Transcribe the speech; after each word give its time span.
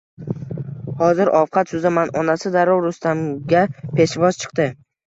Hozir 1.01 1.31
ovqat 1.41 1.75
suzaman, 1.75 2.15
onasi 2.23 2.55
darrov 2.59 2.83
Rustamga 2.89 3.65
peshvoz 3.97 4.45
chiqdi 4.45 4.73